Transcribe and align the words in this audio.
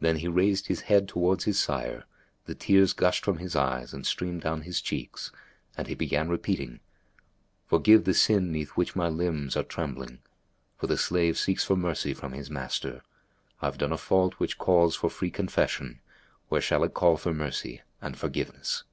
Then 0.00 0.16
he 0.20 0.26
raised 0.26 0.68
his 0.68 0.80
head 0.88 1.06
towards 1.06 1.44
his 1.44 1.60
sire; 1.60 2.04
the 2.46 2.54
tears 2.54 2.94
gushed 2.94 3.26
from 3.26 3.36
his 3.36 3.54
eyes 3.54 3.92
and 3.92 4.06
streamed 4.06 4.40
down 4.40 4.62
his 4.62 4.80
cheeks 4.80 5.32
and 5.76 5.86
he 5.86 5.94
began 5.94 6.30
repeating, 6.30 6.80
"Forgive 7.66 8.04
the 8.04 8.14
sin 8.14 8.52
'neath 8.52 8.70
which 8.70 8.96
my 8.96 9.08
limbs 9.10 9.58
are 9.58 9.62
trembling, 9.62 10.20
For 10.78 10.86
the 10.86 10.96
slave 10.96 11.36
seeks 11.36 11.62
for 11.62 11.76
mercy 11.76 12.14
from 12.14 12.32
his 12.32 12.48
master; 12.48 13.02
I've 13.60 13.76
done 13.76 13.92
a 13.92 13.98
fault, 13.98 14.32
which 14.40 14.56
calls 14.56 14.96
for 14.96 15.10
free 15.10 15.30
confession, 15.30 16.00
Where 16.48 16.62
shall 16.62 16.82
it 16.82 16.94
call 16.94 17.18
for 17.18 17.34
mercy, 17.34 17.82
and 18.00 18.16
forgiveness?'' 18.16 18.84